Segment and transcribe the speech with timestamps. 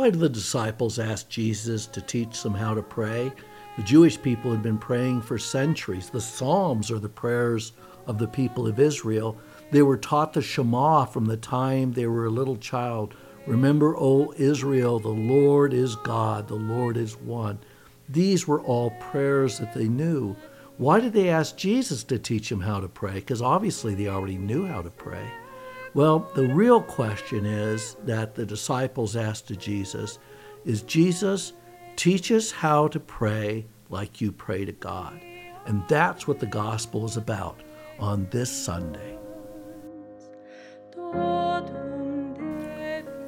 [0.00, 3.30] Why did the disciples ask Jesus to teach them how to pray?
[3.76, 6.08] The Jewish people had been praying for centuries.
[6.08, 7.72] The Psalms are the prayers
[8.06, 9.36] of the people of Israel.
[9.70, 13.12] They were taught the Shema from the time they were a little child.
[13.46, 17.58] Remember, O Israel, the Lord is God, the Lord is one.
[18.08, 20.34] These were all prayers that they knew.
[20.78, 23.16] Why did they ask Jesus to teach them how to pray?
[23.16, 25.30] Because obviously they already knew how to pray.
[25.92, 30.18] Well, the real question is that the disciples asked to Jesus
[30.64, 31.52] is Jesus,
[31.96, 35.20] teach us how to pray like you pray to God.
[35.66, 37.60] And that's what the gospel is about
[37.98, 39.18] on this Sunday.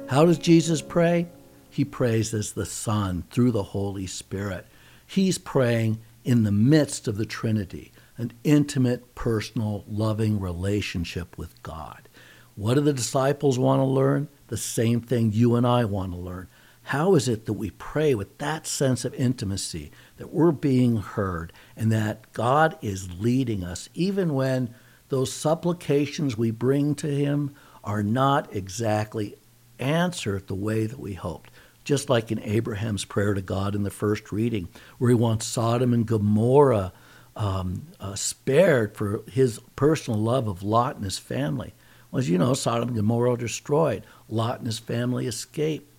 [0.07, 1.27] How does Jesus pray?
[1.69, 4.67] He prays as the Son through the Holy Spirit.
[5.05, 12.07] He's praying in the midst of the Trinity, an intimate, personal, loving relationship with God.
[12.55, 14.27] What do the disciples want to learn?
[14.47, 16.47] The same thing you and I want to learn.
[16.83, 21.53] How is it that we pray with that sense of intimacy, that we're being heard,
[21.77, 24.75] and that God is leading us, even when
[25.09, 29.35] those supplications we bring to Him are not exactly
[29.79, 31.51] answered the way that we hoped?
[31.85, 35.93] Just like in Abraham's prayer to God in the first reading, where he wants Sodom
[35.93, 36.93] and Gomorrah
[37.35, 41.73] um, uh, spared for his personal love of Lot and his family.
[42.13, 44.05] Well, as you know, Sodom and Gomorrah destroyed.
[44.29, 45.91] Lot and his family escaped.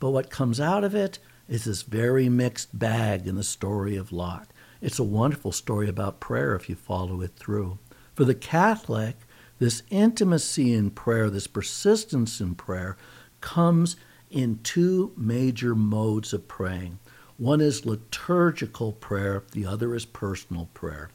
[0.00, 4.12] But what comes out of it is this very mixed bag in the story of
[4.12, 4.52] Lot.
[4.82, 7.78] It's a wonderful story about prayer if you follow it through.
[8.14, 9.16] For the Catholic,
[9.60, 12.98] this intimacy in prayer, this persistence in prayer,
[13.40, 13.96] comes
[14.30, 16.98] in two major modes of praying.
[17.38, 21.08] One is liturgical prayer, the other is personal prayer.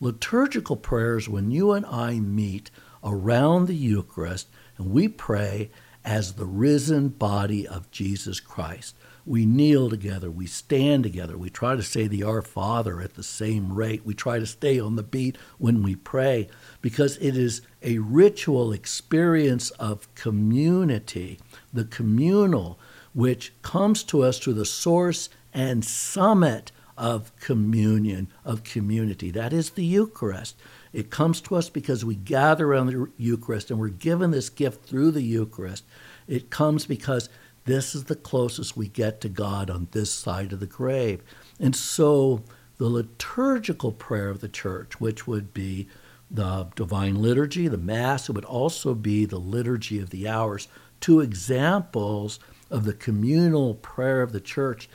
[0.00, 5.70] Liturgical prayer is when you and I meet around the Eucharist and we pray
[6.04, 8.96] as the risen body of Jesus Christ.
[9.26, 13.22] We kneel together, we stand together, we try to say the Our Father at the
[13.22, 16.48] same rate, we try to stay on the beat when we pray
[16.80, 21.38] because it is a ritual experience of community,
[21.72, 22.78] the communal,
[23.12, 29.30] which comes to us through the source and summit of communion, of community.
[29.30, 30.56] That is the Eucharist.
[30.92, 34.84] It comes to us because we gather around the Eucharist and we're given this gift
[34.84, 35.84] through the Eucharist.
[36.26, 37.28] It comes because
[37.64, 41.22] this is the closest we get to God on this side of the grave.
[41.60, 42.42] And so
[42.78, 45.86] the liturgical prayer of the church, which would be
[46.30, 50.68] the divine liturgy, the Mass, it would also be the liturgy of the hours,
[51.00, 52.40] two examples
[52.70, 54.88] of the communal prayer of the church.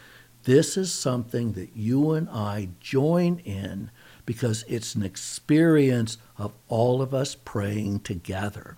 [0.44, 3.92] This is something that you and I join in
[4.26, 8.76] because it's an experience of all of us praying together.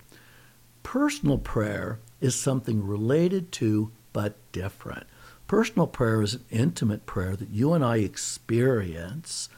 [0.82, 5.06] Personal prayer is something related to but different.
[5.46, 9.48] Personal prayer is an intimate prayer that you and I experience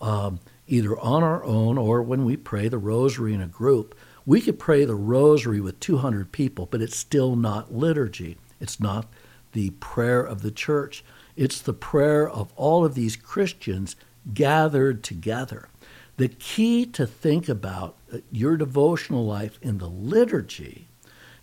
[0.00, 3.96] um, either on our own or when we pray the rosary in a group.
[4.24, 8.38] We could pray the rosary with 200 people, but it's still not liturgy.
[8.60, 9.06] It's not
[9.52, 11.04] the prayer of the church.
[11.36, 13.94] It's the prayer of all of these Christians
[14.32, 15.68] gathered together.
[16.16, 20.88] The key to think about uh, your devotional life in the liturgy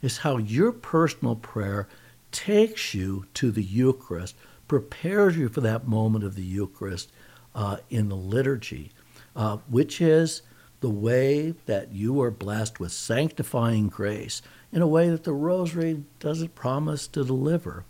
[0.01, 1.87] is how your personal prayer
[2.31, 4.35] takes you to the Eucharist,
[4.67, 7.11] prepares you for that moment of the Eucharist
[7.53, 8.91] uh, in the liturgy,
[9.35, 10.41] uh, which is
[10.81, 14.41] the way that you are blessed with sanctifying grace
[14.71, 17.85] in a way that the Rosary doesn't promise to deliver.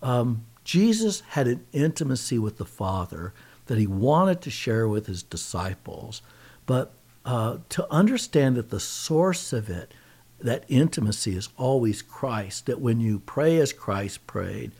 [0.00, 3.34] Um, Jesus had an intimacy with the Father
[3.70, 6.22] that he wanted to share with his disciples,
[6.66, 6.92] but
[7.24, 9.94] uh, to understand that the source of it,
[10.40, 14.72] that intimacy, is always Christ, that when you pray as Christ prayed,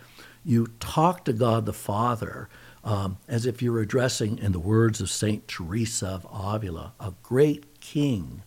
[0.44, 2.48] you talk to God the Father
[2.82, 5.46] um, as if you're addressing, in the words of St.
[5.46, 8.42] Teresa of Avila, a great king.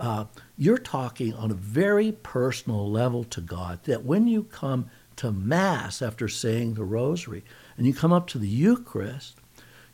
[0.00, 0.24] Uh,
[0.56, 6.00] you're talking on a very personal level to God, that when you come to Mass
[6.00, 7.44] after saying the Rosary
[7.76, 9.41] and you come up to the Eucharist,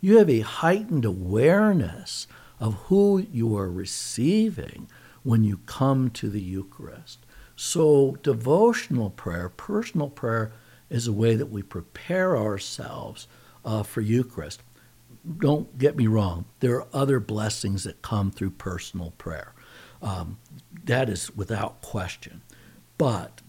[0.01, 2.27] you have a heightened awareness
[2.61, 4.89] of who you are receiving
[5.23, 7.19] when you come to the Eucharist.
[7.57, 10.53] So, devotional prayer, personal prayer,
[10.89, 13.27] is a way that we prepare ourselves
[13.65, 14.63] uh, for Eucharist.
[15.39, 19.53] Don't get me wrong, there are other blessings that come through personal prayer.
[20.01, 20.39] Um,
[20.85, 22.43] that is without question.
[22.97, 23.43] But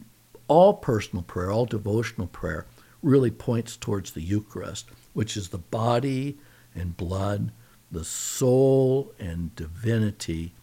[0.48, 2.66] all personal prayer, all devotional prayer,
[3.02, 4.90] really points towards the Eucharist
[5.20, 6.38] which is the body
[6.74, 7.52] and blood,
[7.92, 10.54] the soul and divinity,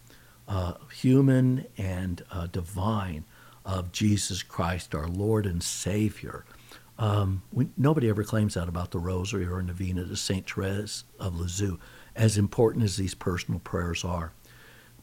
[0.48, 3.22] uh, human and uh, divine,
[3.66, 6.46] of Jesus Christ, our Lord and Savior.
[6.98, 11.38] Um, we, nobody ever claims that about the Rosary or Novena to Saint Therese of
[11.38, 11.78] Lisieux,
[12.14, 14.32] as important as these personal prayers are.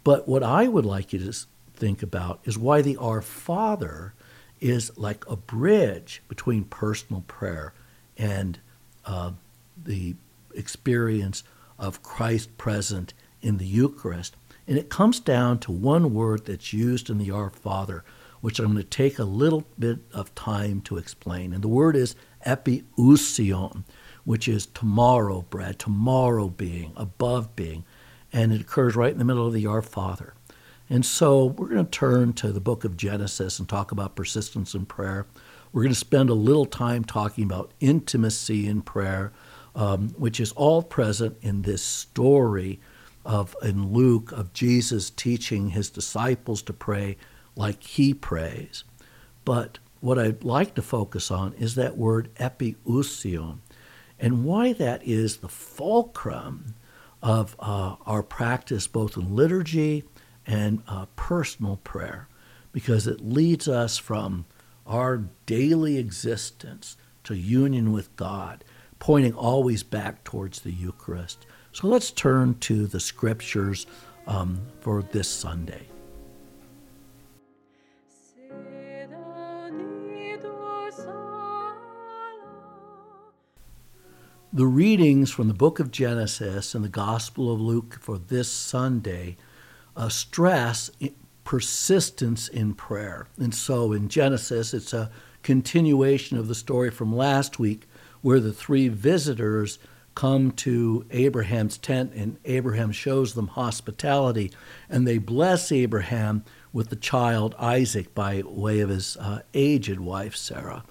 [0.03, 1.45] But what I would like you to
[1.75, 4.15] think about is why the Our Father
[4.59, 7.75] is like a bridge between personal prayer
[8.17, 8.57] and
[9.05, 9.31] uh,
[9.81, 10.15] the
[10.55, 11.43] experience
[11.79, 14.35] of Christ present in the Eucharist.
[14.67, 18.03] And it comes down to one word that's used in the Our Father,
[18.41, 21.53] which I'm going to take a little bit of time to explain.
[21.53, 22.15] And the word is
[22.45, 23.83] epiousion,
[24.23, 27.83] which is tomorrow bread, tomorrow being, above being.
[28.31, 30.33] And it occurs right in the middle of the Our Father.
[30.89, 34.73] And so we're going to turn to the book of Genesis and talk about persistence
[34.75, 35.25] in prayer.
[35.73, 39.33] We're going to spend a little time talking about intimacy in prayer,
[39.75, 42.79] um, which is all present in this story
[43.25, 47.17] of in Luke of Jesus teaching his disciples to pray
[47.55, 48.83] like he prays.
[49.45, 53.57] But what I'd like to focus on is that word epiousion
[54.19, 56.75] and why that is the fulcrum
[57.21, 60.03] of uh, our practice both in liturgy
[60.45, 62.27] and uh, personal prayer
[62.71, 64.45] because it leads us from
[64.85, 68.63] our daily existence to union with God,
[68.99, 71.45] pointing always back towards the Eucharist.
[71.71, 73.87] So let's turn to the scriptures
[74.27, 75.87] um, for this Sunday.
[84.55, 89.35] The readings from the book of Genesis and the Gospel of Luke for this Sunday
[89.95, 90.91] uh, stress
[91.43, 93.27] persistence in prayer.
[93.37, 95.11] And so in Genesis, it's a
[95.41, 97.87] continuation of the story from last week
[98.21, 99.79] where the three visitors
[100.15, 104.51] come to Abraham's tent and Abraham shows them hospitality
[104.89, 110.35] and they bless Abraham with the child Isaac by way of his uh, aged wife
[110.35, 110.83] Sarah.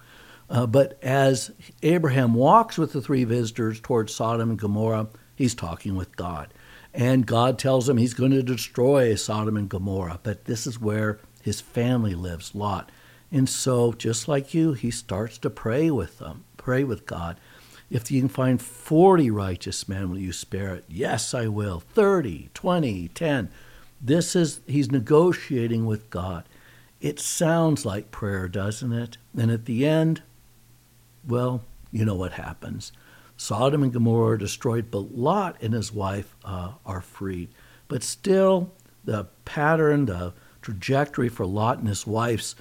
[0.50, 1.50] Uh, but as
[1.82, 6.52] Abraham walks with the three visitors towards Sodom and Gomorrah, he's talking with God.
[6.94, 11.18] And God tells him he's going to destroy Sodom and Gomorrah, but this is where
[11.42, 12.90] his family lives, Lot.
[13.30, 17.40] And so, just like you, he starts to pray with them, pray with God.
[17.90, 20.84] If you can find 40 righteous men, will you spare it?
[20.88, 21.80] Yes, I will.
[21.80, 23.50] 30, 20, 10.
[24.00, 26.44] This is, he's negotiating with God.
[27.00, 29.16] It sounds like prayer, doesn't it?
[29.36, 30.22] And at the end,
[31.26, 32.92] well, you know what happens.
[33.42, 37.48] Sodom and Gomorrah are destroyed, but Lot and his wife uh, are freed.
[37.88, 38.72] But still,
[39.04, 42.54] the pattern, the trajectory for Lot and his wife's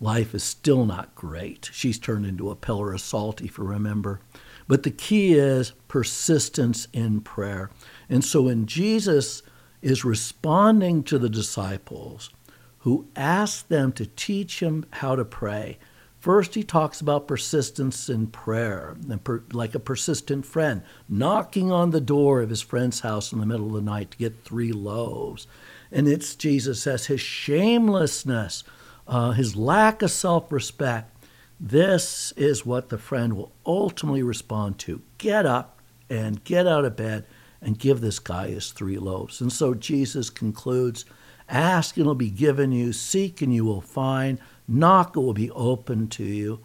[0.00, 1.70] life is still not great.
[1.72, 4.20] She's turned into a pillar of salt, if you remember.
[4.68, 7.68] But the key is persistence in prayer.
[8.08, 9.42] And so when Jesus
[9.82, 12.30] is responding to the disciples
[12.78, 15.78] who ask them to teach him how to pray,
[16.18, 22.00] First, he talks about persistence in prayer, per, like a persistent friend, knocking on the
[22.00, 25.46] door of his friend's house in the middle of the night to get three loaves.
[25.92, 28.64] And it's, Jesus says, his shamelessness,
[29.06, 31.14] uh, his lack of self respect.
[31.60, 35.00] This is what the friend will ultimately respond to.
[35.18, 35.80] Get up
[36.10, 37.26] and get out of bed
[37.60, 39.40] and give this guy his three loaves.
[39.40, 41.04] And so Jesus concludes
[41.48, 44.38] Ask and it will be given you, seek and you will find
[44.68, 46.60] knock, it will be open to you.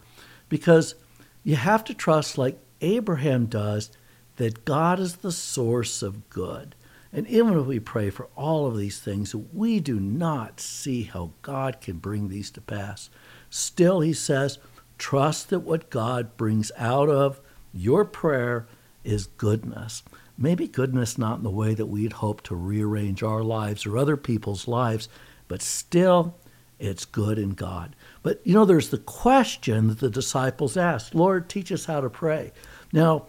[0.49, 0.95] Because
[1.43, 3.89] you have to trust, like Abraham does,
[4.35, 6.75] that God is the source of good.
[7.11, 11.31] And even if we pray for all of these things, we do not see how
[11.43, 13.09] God can bring these to pass.
[13.49, 14.57] Still, he says,
[14.97, 17.39] trust that what God brings out of
[17.71, 18.67] your prayer
[19.03, 20.01] is goodness.
[20.37, 24.17] Maybe goodness not in the way that we'd hope to rearrange our lives or other
[24.17, 25.07] people's lives,
[25.47, 26.35] but still
[26.83, 27.95] it's good in God.
[28.21, 32.09] But you know, there's the question that the disciples asked Lord, teach us how to
[32.09, 32.51] pray.
[32.91, 33.27] Now,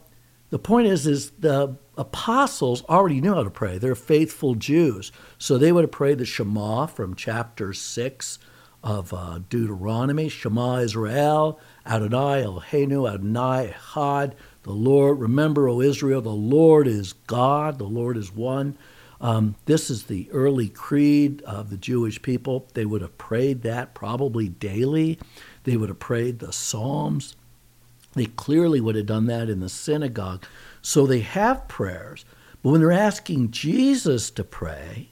[0.51, 3.79] the point is, is the apostles already knew how to pray.
[3.79, 5.13] They're faithful Jews.
[5.39, 8.39] So they would have prayed the Shema from chapter 6
[8.83, 14.33] of uh, Deuteronomy Shema Israel, Adonai Eloheinu, Adonai Echad,
[14.65, 15.21] the Lord.
[15.21, 18.77] Remember, O Israel, the Lord is God, the Lord is one.
[19.21, 22.69] Um, this is the early creed of the Jewish people.
[22.75, 25.19] They would have prayed that probably daily.
[25.65, 27.37] They would have prayed the Psalms.
[28.15, 30.45] They clearly would have done that in the synagogue.
[30.83, 32.25] So they have prayers.
[32.63, 35.11] But when they're asking Jesus to pray,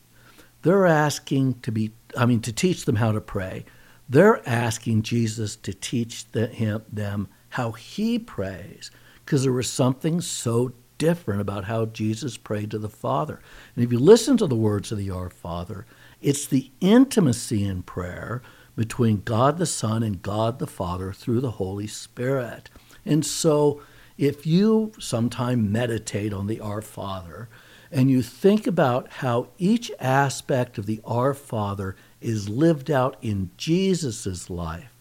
[0.63, 3.65] they're asking to be, I mean, to teach them how to pray.
[4.09, 8.91] They're asking Jesus to teach the, him, them how he prays
[9.25, 13.41] because there was something so different about how Jesus prayed to the Father.
[13.75, 15.85] And if you listen to the words of the Our Father,
[16.21, 18.41] it's the intimacy in prayer
[18.77, 22.71] between God the Son and God the Father through the Holy Spirit.
[23.05, 23.83] And so,
[24.17, 27.49] if you sometime meditate on the Our Father
[27.91, 33.51] and you think about how each aspect of the Our Father is lived out in
[33.57, 34.95] Jesus' life,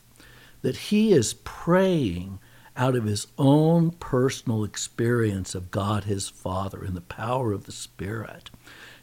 [0.63, 2.39] that he is praying
[2.75, 7.71] out of his own personal experience of God his Father and the power of the
[7.71, 8.49] Spirit.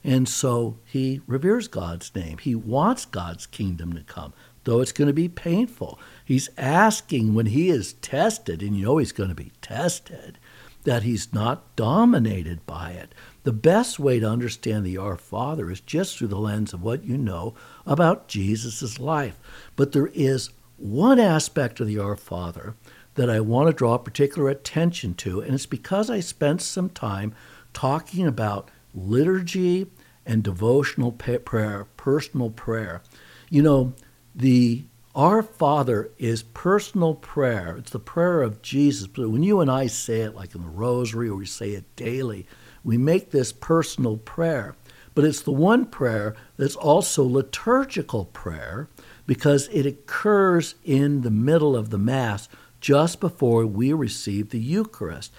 [0.03, 2.39] And so he reveres God's name.
[2.39, 4.33] He wants God's kingdom to come,
[4.65, 5.99] though it's going to be painful.
[6.25, 10.39] He's asking when he is tested, and you know he's going to be tested,
[10.85, 13.15] that he's not dominated by it.
[13.43, 17.05] The best way to understand the Our Father is just through the lens of what
[17.05, 19.39] you know about Jesus' life.
[19.75, 22.77] But there is one aspect of the Our Father
[23.19, 27.35] that I want to draw particular attention to, and it's because I spent some time
[27.73, 29.89] talking about liturgy
[30.25, 33.03] and devotional prayer, personal prayer.
[33.51, 33.93] You know,
[34.37, 34.85] the
[35.17, 37.75] Our Father is personal prayer.
[37.79, 39.09] It's the prayer of Jesus.
[39.09, 41.97] But when you and I say it, like in the Rosary, or we say it
[41.97, 42.47] daily,
[42.85, 44.77] we make this personal prayer.
[45.17, 48.89] But it's the one prayer that's also liturgical prayer
[49.27, 52.49] because it occurs in the middle of the Mass
[52.89, 55.31] just before we receive the Eucharist.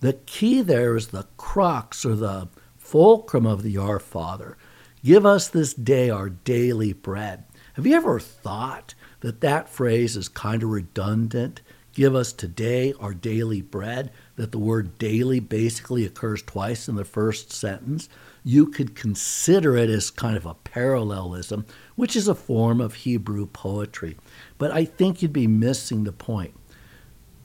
[0.00, 4.58] The key there is the crux or the fulcrum of the Our Father.
[5.02, 7.44] Give us this day our daily bread.
[7.76, 11.62] Have you ever thought that that phrase is kind of redundant?
[11.94, 17.06] Give us today our daily bread, that the word daily basically occurs twice in the
[17.06, 18.10] first sentence.
[18.44, 21.64] You could consider it as kind of a parallelism,
[21.96, 24.18] which is a form of Hebrew poetry.
[24.58, 26.52] But I think you'd be missing the point.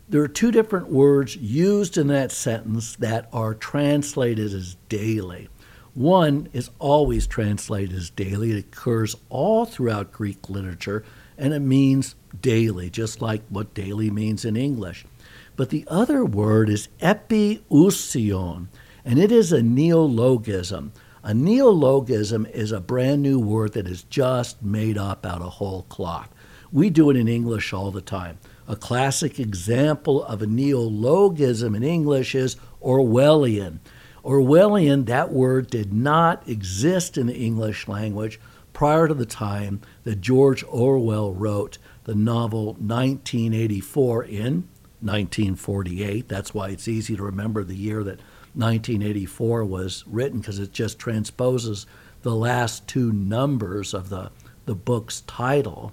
[0.09, 5.47] There are two different words used in that sentence that are translated as daily.
[5.93, 8.51] One is always translated as daily.
[8.51, 11.05] It occurs all throughout Greek literature,
[11.37, 15.05] and it means daily, just like what daily means in English.
[15.55, 18.67] But the other word is epiousion,
[19.05, 20.91] and it is a neologism.
[21.23, 25.83] A neologism is a brand new word that is just made up out of whole
[25.83, 26.29] cloth.
[26.71, 28.39] We do it in English all the time.
[28.67, 33.79] A classic example of a neologism in English is Orwellian.
[34.23, 38.39] Orwellian, that word did not exist in the English language
[38.71, 44.67] prior to the time that George Orwell wrote the novel 1984 in
[45.01, 46.29] 1948.
[46.29, 48.19] That's why it's easy to remember the year that
[48.55, 51.85] 1984 was written because it just transposes
[52.21, 54.31] the last two numbers of the,
[54.65, 55.91] the book's title.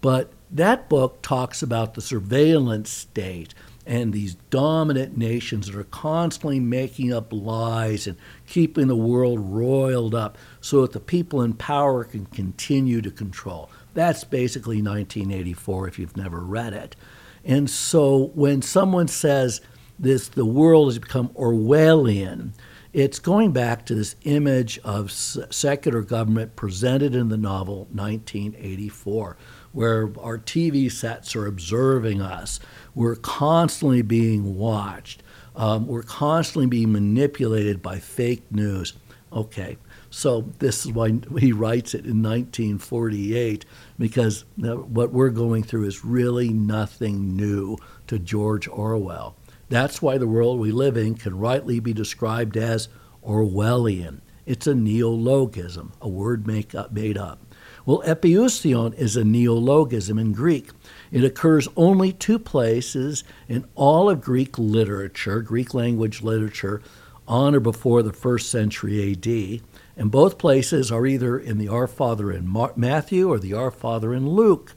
[0.00, 3.54] But that book talks about the surveillance state
[3.86, 10.14] and these dominant nations that are constantly making up lies and keeping the world roiled
[10.14, 13.70] up so that the people in power can continue to control.
[13.94, 16.96] That's basically 1984 if you've never read it.
[17.44, 19.60] And so when someone says
[19.98, 22.50] this the world has become Orwellian,
[22.92, 29.36] it's going back to this image of secular government presented in the novel 1984
[29.76, 32.60] where our TV sets are observing us.
[32.94, 35.22] We're constantly being watched.
[35.54, 38.94] Um, we're constantly being manipulated by fake news.
[39.30, 39.76] Okay,
[40.08, 43.66] so this is why he writes it in 1948
[43.98, 49.36] because what we're going through is really nothing new to George Orwell.
[49.68, 52.88] That's why the world we live in can rightly be described as
[53.22, 54.22] Orwellian.
[54.46, 57.45] It's a neologism, a word make up, made up.
[57.86, 60.70] Well, epiousion is a neologism in Greek.
[61.12, 66.82] It occurs only two places in all of Greek literature, Greek language literature,
[67.28, 69.62] on or before the first century AD.
[69.96, 74.12] And both places are either in the Our Father in Matthew or the Our Father
[74.12, 74.74] in Luke.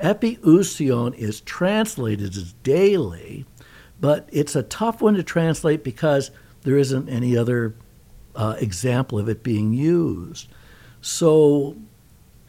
[0.00, 3.46] Epiousion is translated as daily,
[4.00, 7.76] but it's a tough one to translate because there isn't any other
[8.34, 10.48] uh, example of it being used.
[11.00, 11.76] So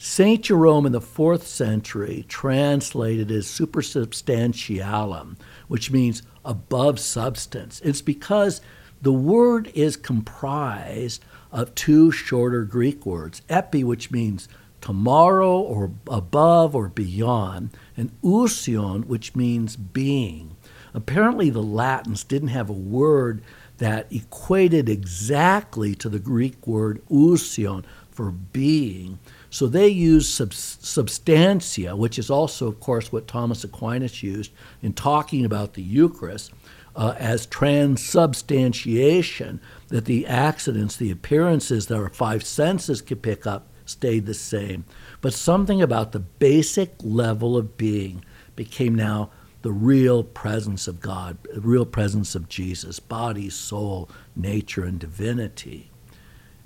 [0.03, 0.41] St.
[0.41, 5.35] Jerome in the fourth century translated as supersubstantialem,
[5.67, 7.79] which means above substance.
[7.81, 8.61] It's because
[8.99, 14.49] the word is comprised of two shorter Greek words, epi, which means
[14.81, 20.57] tomorrow or above or beyond, and ousion, which means being.
[20.95, 23.43] Apparently, the Latins didn't have a word
[23.77, 29.19] that equated exactly to the Greek word ousion for being.
[29.51, 34.93] So they use sub- substantia, which is also, of course, what Thomas Aquinas used in
[34.93, 36.53] talking about the Eucharist,
[36.95, 43.67] uh, as transubstantiation, that the accidents, the appearances that our five senses could pick up
[43.85, 44.85] stayed the same.
[45.19, 48.23] But something about the basic level of being
[48.55, 49.31] became now
[49.63, 55.91] the real presence of God, the real presence of Jesus, body, soul, nature, and divinity.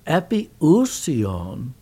[0.06, 1.74] Epiousion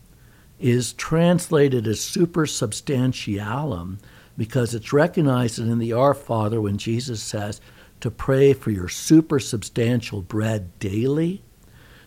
[0.63, 3.97] is translated as supersubstantialem
[4.37, 7.59] because it's recognized in the Our Father when Jesus says
[7.99, 11.43] to pray for your supersubstantial bread daily,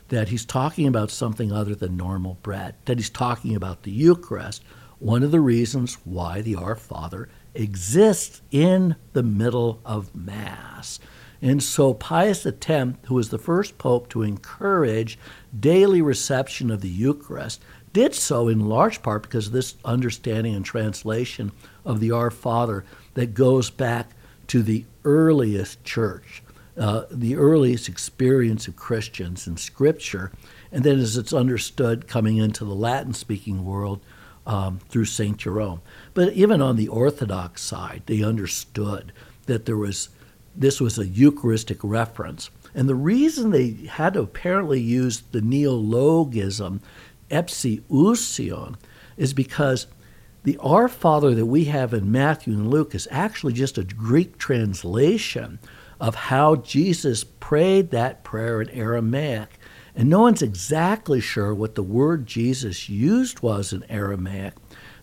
[0.09, 4.65] that he's talking about something other than normal bread, that he's talking about the Eucharist,
[5.01, 10.99] one of the reasons why the Our Father exists in the middle of Mass.
[11.43, 15.19] And so Pius X, who was the first pope to encourage
[15.59, 17.63] daily reception of the Eucharist,
[17.97, 21.51] did so in large part because of this understanding and translation
[21.83, 22.85] of the Our Father
[23.15, 24.11] that goes back
[24.49, 26.43] to the earliest church,
[26.77, 30.31] uh, the earliest experience of Christians in Scripture,
[30.71, 34.03] and then as it's understood coming into the Latin speaking world
[34.47, 35.39] um, through St.
[35.39, 35.81] Jerome.
[36.13, 39.11] But even on the Orthodox side, they understood
[39.47, 40.11] that there was
[40.55, 42.51] this was a Eucharistic reference.
[42.75, 46.83] And the reason they had to apparently use the neologism
[47.31, 48.77] epiousion
[49.17, 49.87] is because
[50.45, 54.39] the Our Father that we have in Matthew and Luke is actually just a Greek
[54.39, 55.59] translation
[56.01, 59.59] of how Jesus prayed that prayer in Aramaic.
[59.95, 64.55] And no one's exactly sure what the word Jesus used was in Aramaic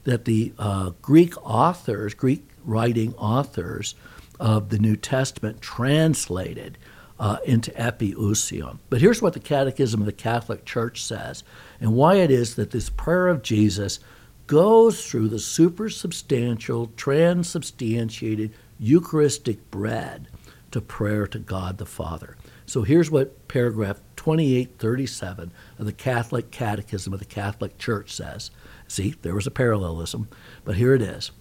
[0.04, 3.96] that the uh, Greek authors, Greek writing authors
[4.40, 6.78] of the New Testament translated
[7.20, 8.80] uh, into epiousion.
[8.90, 11.44] But here's what the Catechism of the Catholic Church says,
[11.80, 14.00] and why it is that this prayer of Jesus
[14.48, 20.28] goes through the supersubstantial, transubstantiated Eucharistic bread
[20.72, 22.36] to prayer to God the Father.
[22.66, 28.52] So here's what paragraph 2837 of the Catholic Catechism of the Catholic Church says.
[28.88, 30.28] See, there was a parallelism,
[30.66, 31.32] but here it is.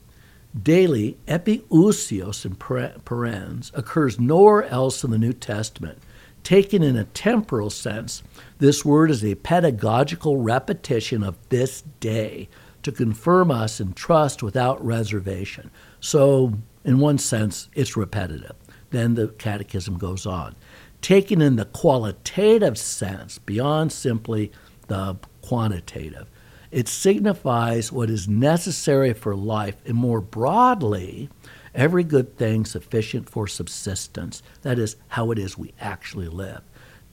[0.61, 5.99] Daily, epiousios in parens occurs nowhere else in the New Testament.
[6.43, 8.23] Taken in a temporal sense,
[8.59, 12.49] this word is a pedagogical repetition of this day
[12.83, 15.71] to confirm us in trust without reservation.
[16.01, 18.57] So, in one sense, it's repetitive.
[18.91, 20.55] Then the catechism goes on.
[21.01, 24.53] Taken in the qualitative sense, beyond simply
[24.89, 26.29] the quantitative,
[26.73, 31.29] it signifies what is necessary for life, and more broadly,
[31.75, 34.43] every good thing sufficient for subsistence.
[34.63, 36.63] That is how it is we actually live.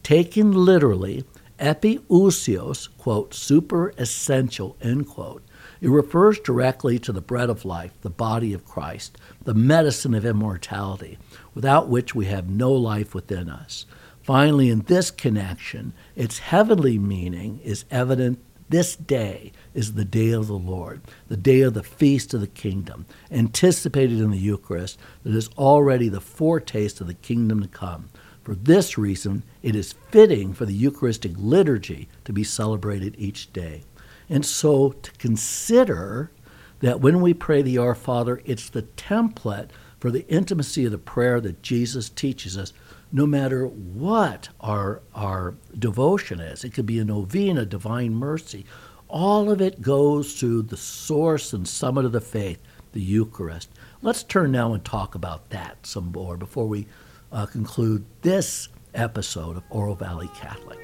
[0.02, 1.26] Taken literally,
[1.60, 5.44] epiousios, quote, super essential, end quote,
[5.82, 10.26] it refers directly to the bread of life, the body of Christ, the medicine of
[10.26, 11.18] immortality,
[11.54, 13.86] without which we have no life within us.
[14.22, 20.48] Finally, in this connection, its heavenly meaning is evident this day is the day of
[20.48, 25.36] the Lord, the day of the feast of the kingdom, anticipated in the Eucharist, that
[25.36, 28.10] is already the foretaste of the kingdom to come.
[28.44, 33.84] For this reason, it is fitting for the Eucharistic liturgy to be celebrated each day.
[34.30, 36.32] And so to consider
[36.80, 40.98] that when we pray the Our Father, it's the template for the intimacy of the
[40.98, 42.72] prayer that Jesus teaches us
[43.12, 46.64] no matter what our, our devotion is.
[46.64, 48.66] It could be a novena, divine mercy.
[49.08, 53.70] All of it goes to the source and summit of the faith, the Eucharist.
[54.02, 56.86] Let's turn now and talk about that some more before we
[57.32, 60.80] uh, conclude this episode of Oro Valley Catholic.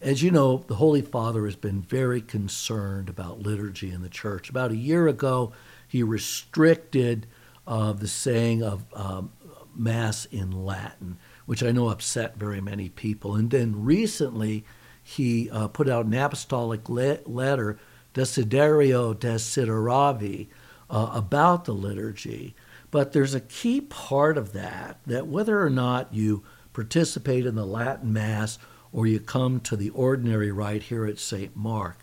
[0.00, 4.50] As you know, the Holy Father has been very concerned about liturgy in the church.
[4.50, 5.52] About a year ago,
[5.88, 7.26] he restricted
[7.66, 9.32] of the saying of um,
[9.74, 13.34] Mass in Latin, which I know upset very many people.
[13.34, 14.64] And then recently,
[15.02, 17.78] he uh, put out an apostolic le- letter,
[18.14, 20.48] Desiderio Desideravi,
[20.88, 22.54] uh, about the liturgy.
[22.90, 27.66] But there's a key part of that that whether or not you participate in the
[27.66, 28.58] Latin Mass
[28.92, 31.54] or you come to the ordinary rite here at St.
[31.56, 31.98] Mark,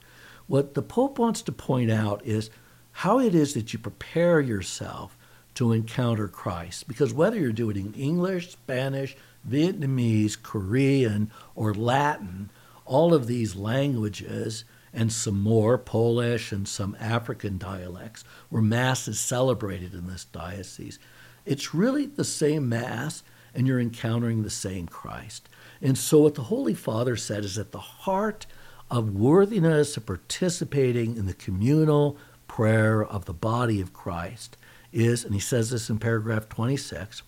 [0.48, 2.50] what the Pope wants to point out is
[2.92, 5.18] how it is that you prepare yourself
[5.56, 6.88] to encounter Christ.
[6.88, 9.16] Because whether you're doing it in English, Spanish,
[9.48, 12.50] Vietnamese, Korean, or Latin,
[12.86, 19.20] all of these languages and some more, Polish and some African dialects, where Mass is
[19.20, 21.00] celebrated in this diocese,
[21.46, 23.24] it's really the same Mass
[23.56, 25.48] and you're encountering the same Christ.
[25.82, 28.46] And so, what the Holy Father said is at the heart
[28.90, 34.58] of worthiness of participating in the communal prayer of the body of Christ
[34.94, 37.24] is, and he says this in paragraph 26,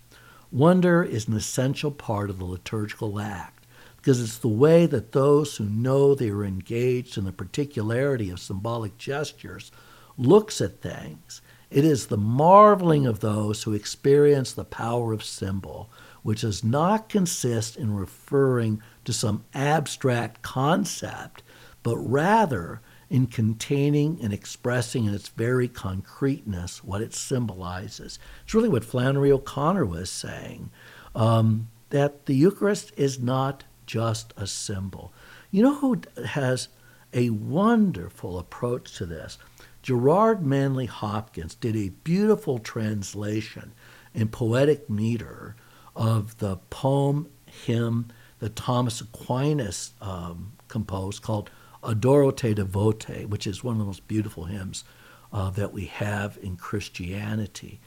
[0.51, 3.65] wonder is an essential part of the liturgical act
[4.05, 8.39] because it's the way that those who know they are engaged in the particularity of
[8.39, 9.71] symbolic gestures
[10.15, 11.41] looks at things.
[11.71, 15.89] It is the marveling of those who experience the power of symbol,
[16.21, 21.41] which does not consist in referring to some abstract concept,
[21.81, 28.19] but rather in containing and expressing in its very concreteness what it symbolizes.
[28.43, 30.71] It's really what Flannery O'Connor was saying
[31.13, 35.13] um, that the Eucharist is not just a symbol.
[35.51, 36.69] You know who has
[37.13, 39.37] a wonderful approach to this?
[39.81, 43.71] Gerard Manley Hopkins did a beautiful translation
[44.15, 45.55] in poetic meter
[45.95, 48.07] of the poem hymn
[48.39, 51.49] that Thomas Aquinas um, composed called
[51.85, 54.83] Adoro te devote, which is one of the most beautiful hymns
[55.31, 57.79] uh, that we have in Christianity.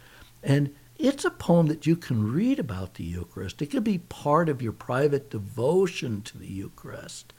[0.43, 3.63] And it's a poem that you can read about the Eucharist.
[3.63, 7.33] It can be part of your private devotion to the Eucharist,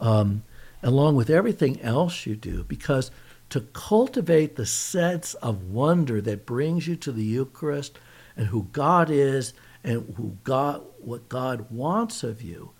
[0.00, 0.42] um,
[0.82, 3.10] along with everything else you do, because
[3.50, 7.98] to cultivate the sense of wonder that brings you to the Eucharist
[8.36, 12.72] and who God is and who God what God wants of you.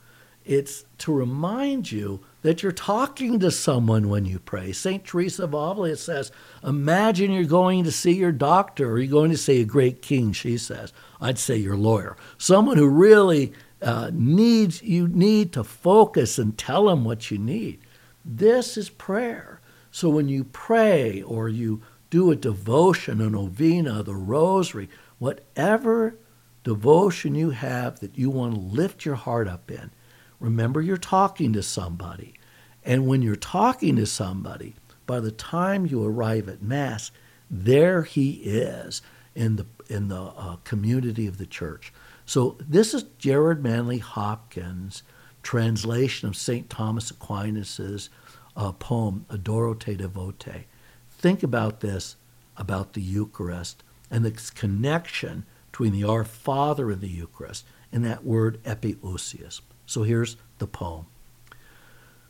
[0.44, 4.70] It's to remind you that you're talking to someone when you pray.
[4.70, 5.04] St.
[5.04, 6.30] Teresa of Avila says,
[6.62, 10.30] Imagine you're going to see your doctor, or you're going to see a great king,
[10.30, 10.92] she says.
[11.20, 12.16] I'd say your lawyer.
[12.38, 17.80] Someone who really uh, needs, you need to focus and tell them what you need.
[18.24, 19.60] This is prayer.
[19.90, 26.16] So when you pray or you do a devotion, a novena, the rosary, whatever
[26.62, 29.90] devotion you have that you want to lift your heart up in,
[30.40, 32.34] remember you're talking to somebody.
[32.84, 34.74] And when you're talking to somebody,
[35.06, 37.10] by the time you arrive at Mass,
[37.50, 39.02] there he is
[39.34, 41.92] in the, in the uh, community of the church.
[42.24, 45.02] So this is Gerard Manley Hopkins'
[45.42, 46.68] translation of St.
[46.68, 48.10] Thomas Aquinas's
[48.56, 50.64] uh, poem, Adoro te devote.
[51.10, 52.16] Think about this,
[52.56, 58.24] about the Eucharist and the connection between the Our Father and the Eucharist and that
[58.24, 59.60] word epiousios.
[59.86, 61.06] So here's the poem.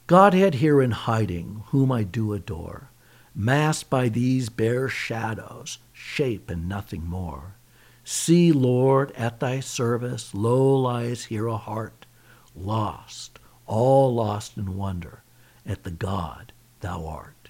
[0.07, 2.91] Godhead here in hiding, whom I do adore,
[3.35, 7.57] masked by these bare shadows, shape and nothing more.
[8.05, 12.07] See, Lord, at thy service, lo lies here a heart,
[12.55, 15.23] lost, all lost in wonder,
[15.67, 17.49] at the God thou art.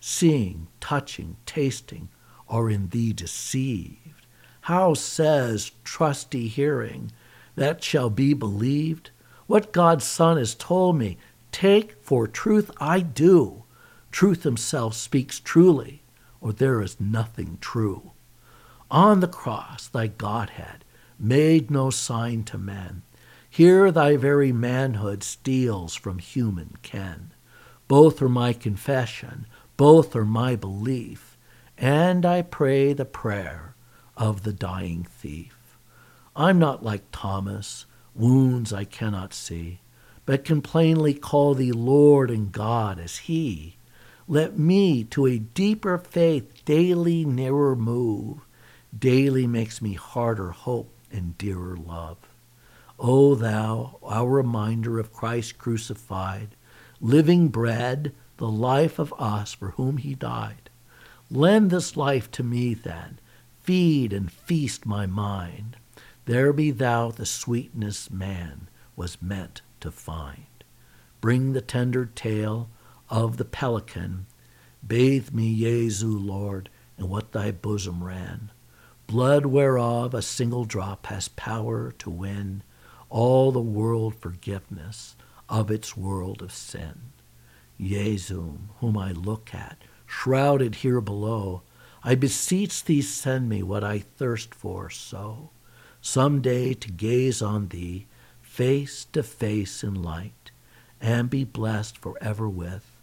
[0.00, 2.10] Seeing, touching, tasting,
[2.46, 4.26] are in thee deceived.
[4.62, 7.12] How says trusty hearing,
[7.54, 9.10] that shall be believed?
[9.50, 11.18] What God's Son has told me,
[11.50, 13.64] take for truth I do.
[14.12, 16.04] Truth himself speaks truly,
[16.40, 18.12] or there is nothing true.
[18.92, 20.84] On the cross, thy Godhead
[21.18, 23.02] made no sign to men.
[23.50, 27.32] Here thy very manhood steals from human ken.
[27.88, 31.36] Both are my confession, both are my belief,
[31.76, 33.74] and I pray the prayer
[34.16, 35.76] of the dying thief.
[36.36, 37.86] I'm not like Thomas,
[38.20, 39.80] wounds I cannot see,
[40.26, 43.76] but can plainly call thee Lord and God as he.
[44.28, 48.38] Let me to a deeper faith daily nearer move,
[48.96, 52.18] daily makes me harder hope and dearer love.
[52.98, 56.50] O thou, our reminder of Christ crucified,
[57.00, 60.68] living bread, the life of us for whom he died.
[61.30, 63.18] Lend this life to me then,
[63.62, 65.76] feed and feast my mind.
[66.30, 70.62] There be thou the sweetness man was meant to find.
[71.20, 72.70] Bring the tender tale
[73.08, 74.26] of the pelican,
[74.86, 78.52] bathe me, Jesu, Lord, in what thy bosom ran,
[79.08, 82.62] blood whereof a single drop has power to win
[83.08, 85.16] all the world forgiveness
[85.48, 87.10] of its world of sin.
[87.80, 91.62] Jesu, whom I look at, shrouded here below,
[92.04, 95.50] I beseech thee send me what I thirst for so,
[96.00, 98.06] some day to gaze on thee
[98.50, 100.50] face to face in light,
[101.00, 102.96] and be blessed forever with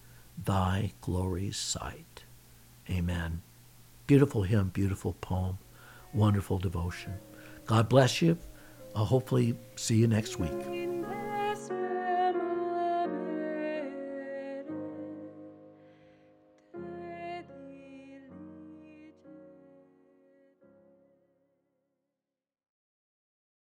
[0.43, 2.23] thy glory's sight.
[2.89, 3.41] Amen.
[4.05, 5.57] Beautiful hymn, beautiful poem,
[6.13, 7.13] wonderful devotion.
[7.65, 8.37] God bless you.
[8.95, 10.51] I'll hopefully see you next week.